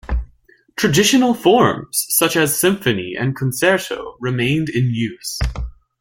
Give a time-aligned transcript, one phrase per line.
[0.77, 5.37] Traditional forms such as the symphony and concerto remained in use.